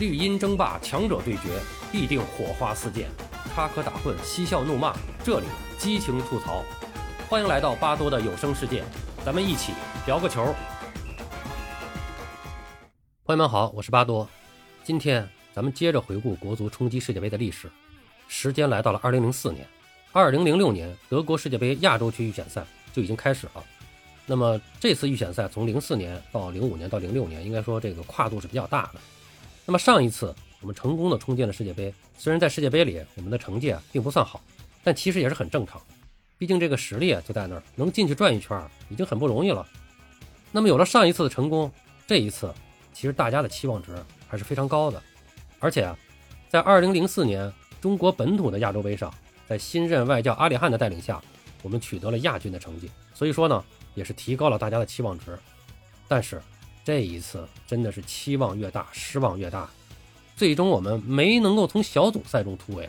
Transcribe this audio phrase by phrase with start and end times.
[0.00, 1.60] 绿茵争霸，强者对决，
[1.92, 3.10] 必定火花四溅，
[3.54, 5.46] 插科打诨，嬉笑怒骂，这里
[5.76, 6.64] 激情吐槽。
[7.28, 8.82] 欢迎来到巴多的有声世界，
[9.26, 9.74] 咱们一起
[10.06, 10.54] 聊个球。
[13.26, 14.26] 朋友们好，我是巴多。
[14.82, 17.70] 今天咱们接着回顾国足冲击世界杯的历史，
[18.26, 19.68] 时间来到了2004年。
[20.14, 23.62] 2006年德国世界杯亚洲区预选赛就已经开始了。
[24.24, 29.00] 那么这次预选赛从04年到05年到06年，应该说这个跨度是比较大的。
[29.70, 34.42] 那么上一次我们成功的冲进了世界杯，虽然在世界杯里我们的成绩啊并不算好，
[34.82, 35.80] 但其实也是很正常。
[36.38, 39.64] 毕竟这个实力啊就在那儿，能进去转一圈已经很不容易了。
[40.50, 41.70] 那么有了上一次的成功，
[42.04, 42.52] 这一次
[42.92, 43.94] 其实大家的期望值
[44.26, 45.00] 还是非常高的。
[45.60, 45.96] 而且啊，
[46.48, 49.14] 在2004年中国本土的亚洲杯上，
[49.46, 51.22] 在新任外教阿里汉的带领下，
[51.62, 55.38] 我们取得了亚军的成绩，所以说呢也是提高了大家的期望值。
[56.08, 56.42] 但是。
[56.84, 59.68] 这一次真的是期望越大，失望越大。
[60.36, 62.88] 最终我们没能够从小组赛中突围，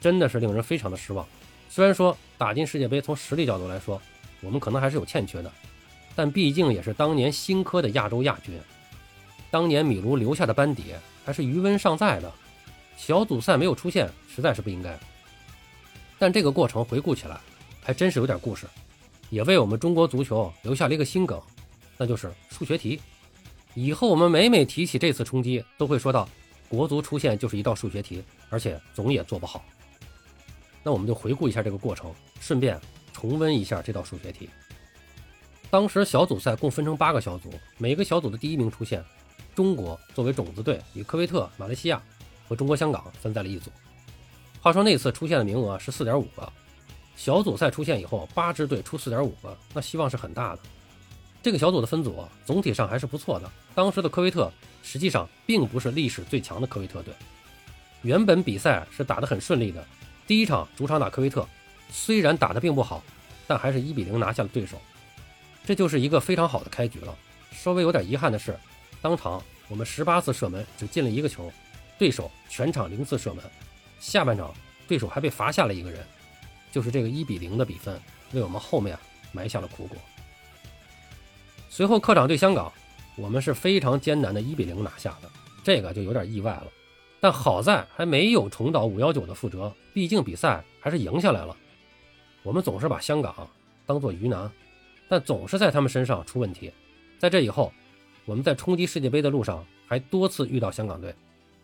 [0.00, 1.26] 真的是令人非常的失望。
[1.70, 4.00] 虽然说打进世界杯，从实力角度来说，
[4.42, 5.50] 我们可能还是有欠缺的，
[6.14, 8.54] 但毕竟也是当年新科的亚洲亚军。
[9.50, 12.30] 当年米卢留下的班底还是余温尚在的，
[12.96, 14.98] 小组赛没有出现，实在是不应该。
[16.18, 17.40] 但这个过程回顾起来，
[17.82, 18.66] 还真是有点故事，
[19.30, 21.40] 也为我们中国足球留下了一个心梗。
[21.96, 23.00] 那就是数学题。
[23.76, 26.26] 以后我们每每提起这次冲击，都会说到
[26.66, 29.62] 国足出现就是一道数学题，而且总也做不好。
[30.82, 32.10] 那我们就回顾一下这个过程，
[32.40, 32.80] 顺便
[33.12, 34.48] 重温一下这道数学题。
[35.68, 39.04] 当时小组赛共分成八个小组，每个小组的第一名出现，
[39.54, 42.02] 中国作为种子队与科威特、马来西亚
[42.48, 43.70] 和中国香港分在了一组。
[44.62, 46.50] 话说那次出现的名额是四点五个，
[47.14, 50.62] 小组赛出现以后，八支队出四点五个，那希望是很大的。
[51.46, 53.48] 这个小组的分组总体上还是不错的。
[53.72, 54.50] 当时的科威特
[54.82, 57.14] 实际上并不是历史最强的科威特队，
[58.02, 59.86] 原本比赛是打得很顺利的。
[60.26, 61.46] 第一场主场打科威特，
[61.88, 63.00] 虽然打得并不好，
[63.46, 64.76] 但还是一比零拿下了对手，
[65.64, 67.14] 这就是一个非常好的开局了。
[67.52, 68.58] 稍微有点遗憾的是，
[69.00, 71.48] 当场我们十八次射门只进了一个球，
[71.96, 73.44] 对手全场零次射门。
[74.00, 74.52] 下半场
[74.88, 76.04] 对手还被罚下了一个人，
[76.72, 77.96] 就是这个一比零的比分，
[78.32, 78.98] 为我们后面
[79.30, 79.96] 埋下了苦果。
[81.76, 82.72] 随后客场对香港，
[83.16, 85.28] 我们是非常艰难的一比零拿下的，
[85.62, 86.68] 这个就有点意外了。
[87.20, 91.54] 但好在还没有重蹈五幺九的覆辙，毕竟比赛还是赢下来了。
[92.42, 93.46] 我们总是把香港
[93.84, 94.50] 当做鱼腩，
[95.06, 96.72] 但总是在他们身上出问题。
[97.18, 97.70] 在这以后，
[98.24, 101.14] 我们在冲击世界杯的路上还多次遇到香港队，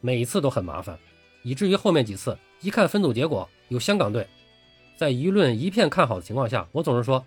[0.00, 0.96] 每一次都很麻烦，
[1.42, 4.24] 以至于后面几次一看分组结果有香港队，
[4.96, 7.26] 在舆论一片看好的情况下，我总是说，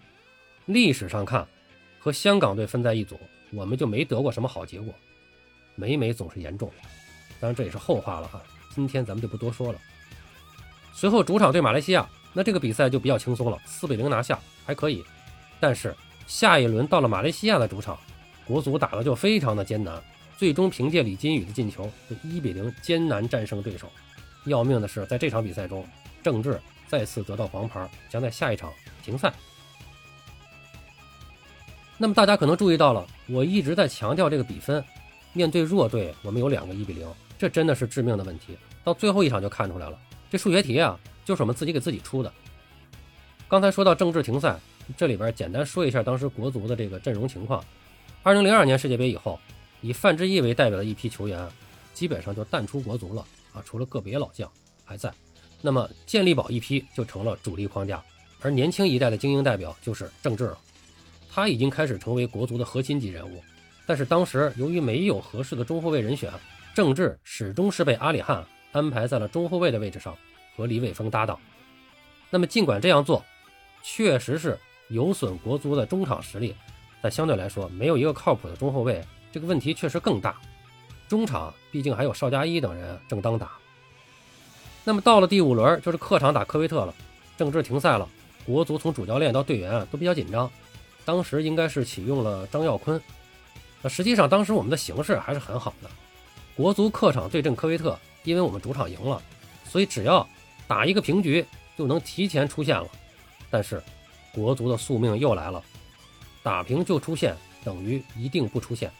[0.65, 1.45] 历史上看。
[1.99, 3.19] 和香港队分在一组，
[3.51, 4.93] 我们就没得过什么好结果，
[5.75, 6.71] 每每总是严重。
[7.39, 8.41] 当然这也是后话了哈，
[8.73, 9.79] 今天咱们就不多说了。
[10.93, 15.03] 随后主场对马来西亚，那这个比赛就比较轻松了，四比零拿下还可以。
[15.59, 15.95] 但是
[16.25, 17.97] 下一轮到了马来西亚的主场，
[18.45, 20.01] 国足打的就非常的艰难，
[20.37, 21.89] 最终凭借李金羽的进球，
[22.23, 23.89] 一比零艰难战胜对手。
[24.45, 25.85] 要命的是，在这场比赛中，
[26.23, 28.71] 郑智再次得到黄牌，将在下一场
[29.03, 29.33] 停赛。
[32.01, 34.81] 那么大家可能注意到了，我一直在强调这个比分，
[35.33, 37.05] 面对弱队，我们有两个一比零，
[37.37, 38.57] 这真的是致命的问题。
[38.85, 39.99] 到最后一场就看出来了，
[40.31, 42.31] 这数学题啊，就是我们自己给自己出的。
[43.49, 44.57] 刚才说到政治停赛，
[44.95, 47.61] 这里边简单说一下当时国足的这个阵容情况。
[48.23, 49.37] 二零零二年世界杯以后，
[49.81, 51.45] 以范志毅为代表的一批球员，
[51.93, 54.49] 基本上就淡出国足了啊，除了个别老将
[54.85, 55.11] 还在。
[55.61, 58.01] 那么健力宝一批就成了主力框架，
[58.39, 60.57] 而年轻一代的精英代表就是郑智了。
[61.39, 63.41] 他已经开始成为国足的核心级人物，
[63.85, 66.29] 但是当时由于没有合适的中后卫人选，
[66.75, 70.13] 郑智始终是被阿里汉安排在了中后卫的位置上
[70.57, 71.39] 和李玮峰搭档。
[72.29, 73.23] 那么尽管这样做，
[73.81, 76.53] 确实是有损国足的中场实力，
[77.01, 79.01] 但相对来说没有一个靠谱的中后卫，
[79.31, 80.35] 这个问题确实更大。
[81.07, 83.51] 中场毕竟还有邵佳一等人正当打。
[84.83, 86.93] 那么到了第五轮，就是客场打科威特了，
[87.37, 88.05] 郑智停赛了，
[88.45, 90.51] 国足从主教练到队员都比较紧张。
[91.09, 93.01] 当时应该是启用了张耀坤，
[93.81, 95.89] 那实际上当时我们的形势还是很好的。
[96.55, 99.19] 国足客场对阵科威特，因为我们主场赢了，
[99.67, 100.29] 所以只要
[100.67, 101.43] 打一个平局
[101.75, 102.87] 就能提前出线了。
[103.49, 103.81] 但是
[104.31, 105.63] 国足的宿命又来了，
[106.43, 108.91] 打平就出线等于一定不出线。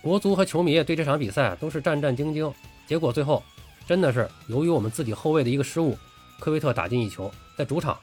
[0.00, 2.54] 国足和球迷对这场比赛都是战战兢兢，
[2.86, 3.42] 结果最后
[3.84, 5.98] 真的是由于我们自己后卫的一个失误，
[6.38, 7.28] 科威特打进一球，
[7.58, 7.98] 在主场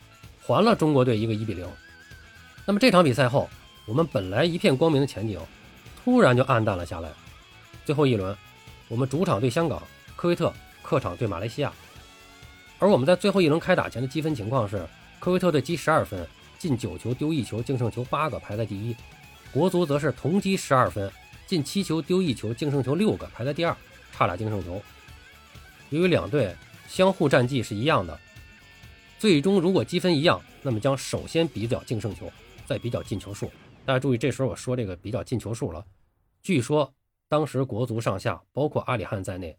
[0.46, 1.66] 还了中国队一个一比零。
[2.70, 3.50] 那么这场比赛后，
[3.88, 5.40] 我们本来一片光明的前景，
[6.04, 7.10] 突然就暗淡了下来。
[7.84, 8.38] 最后一轮，
[8.88, 9.82] 我们主场对香港，
[10.16, 11.74] 科威特客场对马来西亚。
[12.78, 14.86] 而我们在最后一轮开打前的积分情况是：
[15.20, 16.28] 科威特队积十二分，
[16.60, 18.94] 进九球，丢一球，净胜球八个，排在第一；
[19.52, 21.12] 国足则是同积十二分，
[21.48, 23.76] 进七球，丢一球，净胜球六个，排在第二，
[24.12, 24.80] 差俩净胜球。
[25.90, 26.56] 由于两队
[26.88, 28.20] 相互战绩是一样的，
[29.18, 32.32] 最终如果积分一样，那么将首先比较净胜球，
[32.70, 33.52] 再比较进球数。
[33.84, 35.84] 大家注意，这时候我说这个比较进球数了。
[36.44, 36.94] 据说
[37.28, 39.58] 当时国足上下，包括阿里汉在内，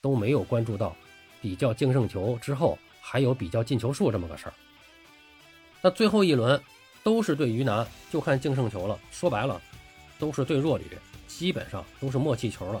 [0.00, 0.94] 都没有关注到
[1.42, 4.54] 比较净胜球之后还有比较进球数这么个事儿。
[5.82, 6.62] 那最后一轮
[7.02, 8.96] 都是对于南，就看净胜球了。
[9.10, 9.60] 说白了，
[10.20, 10.84] 都是对弱旅，
[11.26, 12.80] 基本上都是默契球了。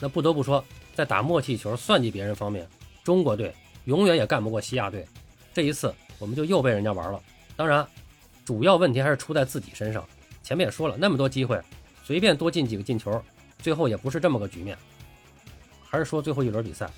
[0.00, 0.64] 那不得不说，
[0.96, 2.68] 在打默契球、算计别人方面，
[3.04, 3.54] 中国队
[3.84, 5.06] 永远也干不过西亚队。
[5.54, 7.22] 这一次我们就又被人家玩了。
[7.54, 7.86] 当然，
[8.46, 10.02] 主要问题还是出在自己身上。
[10.42, 11.60] 前面也说了，那么多机会。
[12.04, 13.20] 随便多进几个进球，
[13.58, 14.78] 最后也不是这么个局面。
[15.84, 16.88] 还是说最后一轮比赛，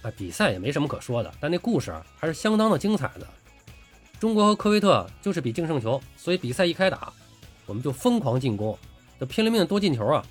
[0.00, 3.26] 啊，比赛也没什么可说的，但那故事还是相当的精彩的。
[4.18, 7.12] 中国和科威特就是比净胜球，所以比赛一开打，
[7.66, 8.78] 我们就疯狂进攻，
[9.20, 10.24] 就拼了命多进球啊！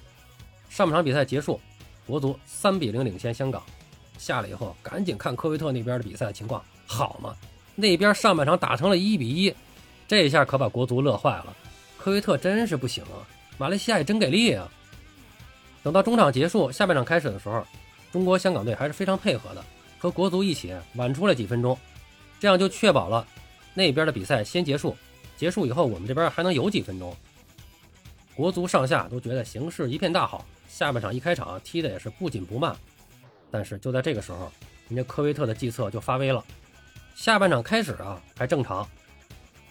[0.67, 1.61] 上半场比赛结束，
[2.07, 3.61] 国足三比零领先香港。
[4.17, 7.35] 下来以后，赶紧看科威特那边的比赛情况，好嘛？
[7.75, 9.53] 那边上半场打成了一比一，
[10.07, 11.55] 这一下可把国足乐坏了。
[11.97, 13.23] 科威特真是不行啊！
[13.57, 14.69] 马来西亚也真给力啊！
[15.81, 17.65] 等到中场结束，下半场开始的时候，
[18.11, 19.63] 中国香港队还是非常配合的，
[19.97, 21.77] 和国足一起晚出了几分钟，
[22.39, 23.25] 这样就确保了
[23.73, 24.95] 那边的比赛先结束。
[25.37, 27.15] 结束以后，我们这边还能有几分钟。
[28.35, 32.75] 国足上下都觉得形势一片大好，下半场一开场踢的也是不紧不慢。
[33.51, 34.51] 但是就在这个时候，
[34.89, 36.43] 人家科威特的计策就发威了。
[37.15, 38.87] 下半场开始啊还正常，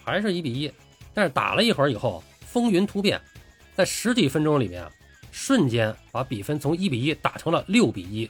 [0.03, 0.71] 还是一比一，
[1.13, 3.19] 但是打了一会儿以后，风云突变。
[3.75, 4.87] 在十几分钟里面，
[5.31, 8.29] 瞬间把比分从一比一打成了六比一。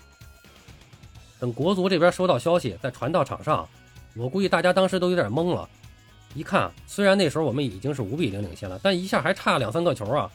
[1.39, 3.67] 等国足这边收到消息，再传到场上，
[4.15, 5.67] 我估计大家当时都有点懵了。
[6.33, 10.31] 一看，虽然那时候我们已经是五比零领先了，但一下还差两三个球啊！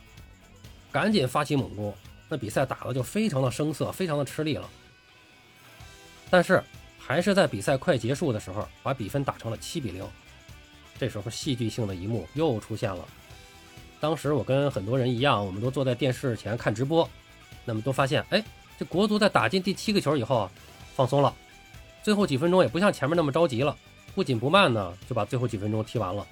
[0.93, 1.94] 赶紧发起猛攻，
[2.29, 4.69] 那比赛打的就非常的生涩，非常的吃力了。
[6.29, 6.62] 但是
[6.99, 10.06] 还是在比赛快结束的时候，把比分打成了七比零。
[10.99, 13.06] 这时候戏剧性的一幕又出现了。
[14.00, 17.09] 当时我跟很多人一样，我们都坐在电视前看直播，
[17.65, 18.43] 那么都发现，哎，
[18.79, 20.50] 这国足在打进第七个球以后啊
[20.95, 21.35] 放松了，
[22.03, 23.77] 最后几分钟也不像前面那么着急了，
[24.15, 26.27] 不紧不慢呢就把最后几分钟踢完了。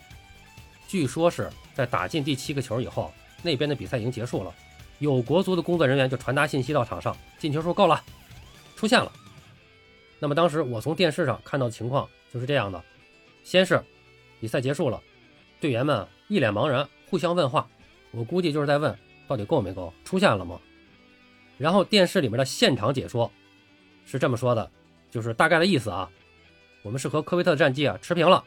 [0.88, 3.12] 据说是在打进第七个球以后，
[3.42, 4.54] 那边的比赛已经结束了，
[5.00, 8.00] 有国足的工作人员就传达信息到场上，进球数够了，
[8.76, 9.10] 出现了。
[10.20, 12.80] 那么当时我从电视上看到的情况就是这样的：
[13.42, 13.82] 先是
[14.40, 15.00] 比赛结束了，
[15.60, 16.86] 队员们一脸茫然。
[17.08, 17.68] 互相问话，
[18.10, 18.96] 我估计就是在问
[19.28, 20.60] 到底够没够，出现了吗？
[21.56, 23.30] 然后电视里面的现场解说
[24.04, 24.70] 是这么说的，
[25.10, 26.10] 就是大概的意思啊，
[26.82, 28.44] 我们是和科威特的战绩啊持平了，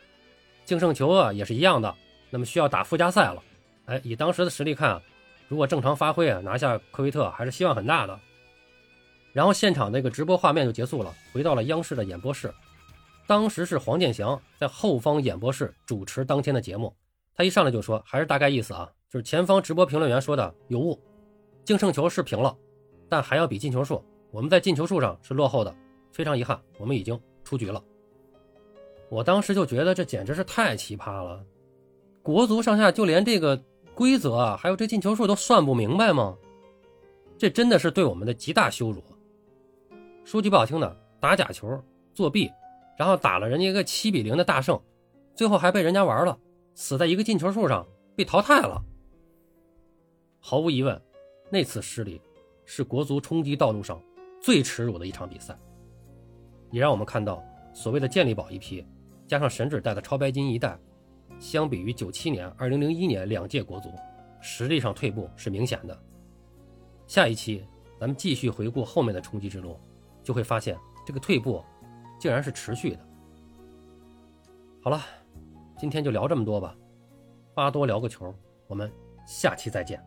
[0.66, 1.96] 净胜球啊也是一样的，
[2.30, 3.42] 那么需要打附加赛了。
[3.86, 5.02] 哎，以当时的实力看啊，
[5.48, 8.20] 如果正常发挥啊，拿下科威特还是希望很大的。
[9.32, 12.54] 然后现场那个直播画面就结束了，回到了央视的演播室，
[13.30, 16.92] 当时是黄健翔在后方演播室主持当天的节目。
[17.36, 21.00] 他一上来就说，还是大概意思啊，就是前方直播评论员说的有误，
[21.64, 22.58] 净胜球是平了，
[23.08, 25.76] 但还要比进球数，我们在进球数上是落后的，
[26.12, 27.80] 非常遗憾，我们已经出局了。
[29.10, 31.46] 我当时就觉得这简直是太奇葩了，
[32.24, 33.56] 国足上下就连这个
[33.94, 36.36] 规则啊，还有这进球数都算不明白吗？
[37.38, 39.04] 这真的是对我们的极大羞辱。
[40.26, 41.80] 说句不好听的，打假球、
[42.12, 42.52] 作弊，
[43.00, 44.78] 然后打了人家一个七比零的大胜，
[45.34, 46.38] 最后还被人家玩了。
[46.76, 48.84] 死在一个进球数上，被淘汰了。
[50.42, 51.02] 毫无疑问，
[51.50, 52.22] 那次失利
[52.66, 54.02] 是国足冲击道路上
[54.42, 55.58] 最耻辱的一场比赛，
[56.72, 57.42] 也让我们看到
[57.74, 58.86] 所谓的健力宝一批，
[59.26, 60.78] 加上神指带的超白金一代，
[61.40, 63.94] 相比于九七年、二零零一年两届国足，
[64.42, 65.98] 实力上退步是明显的。
[67.08, 67.66] 下一期
[67.98, 69.80] 咱们继续回顾后面的冲击之路，
[70.22, 71.64] 就会发现这个退步
[72.20, 73.00] 竟然是持续的。
[74.84, 75.02] 好了。
[75.78, 76.76] 今天就聊这么多吧，
[77.54, 78.36] 巴多聊个球，
[78.68, 78.92] 我们
[79.26, 79.98] 下期再见。